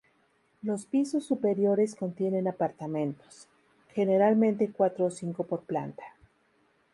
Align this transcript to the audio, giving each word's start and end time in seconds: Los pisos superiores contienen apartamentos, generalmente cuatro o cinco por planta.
Los 0.63 0.87
pisos 0.87 1.25
superiores 1.27 1.93
contienen 1.93 2.47
apartamentos, 2.47 3.47
generalmente 3.89 4.71
cuatro 4.75 5.05
o 5.05 5.11
cinco 5.11 5.45
por 5.45 5.61
planta. 5.61 6.03